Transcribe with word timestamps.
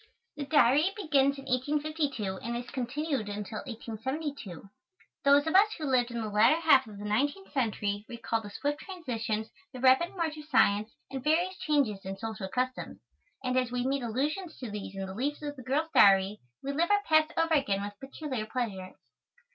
The 0.35 0.45
Diary 0.47 0.91
begins 0.95 1.37
in 1.37 1.45
1852, 1.45 2.37
and 2.39 2.57
is 2.57 2.71
continued 2.71 3.29
until 3.29 3.59
1872. 3.67 4.67
Those 5.23 5.45
of 5.45 5.53
us 5.53 5.73
who 5.77 5.85
lived 5.85 6.09
in 6.09 6.21
the 6.21 6.27
latter 6.27 6.59
half 6.59 6.87
of 6.87 6.97
the 6.97 7.05
nineteenth 7.05 7.53
century 7.53 8.03
recall 8.09 8.41
the 8.41 8.49
swift 8.49 8.79
transitions, 8.79 9.51
the 9.71 9.79
rapid 9.79 10.15
march 10.15 10.37
of 10.37 10.45
science 10.45 10.91
and 11.11 11.23
various 11.23 11.55
changes 11.59 12.03
in 12.03 12.17
social 12.17 12.47
customs, 12.49 12.97
and 13.43 13.55
as 13.55 13.71
we 13.71 13.85
meet 13.85 14.01
allusions 14.01 14.57
to 14.57 14.71
these 14.71 14.95
in 14.95 15.05
the 15.05 15.13
leaves 15.13 15.43
of 15.43 15.55
the 15.55 15.61
girl's 15.61 15.91
Diary 15.93 16.39
we 16.63 16.71
live 16.71 16.89
our 16.89 17.03
past 17.03 17.31
over 17.37 17.53
again 17.53 17.83
with 17.83 17.93
peculiar 17.99 18.47
pleasure. 18.47 18.95